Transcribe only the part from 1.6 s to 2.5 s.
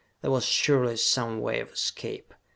escape.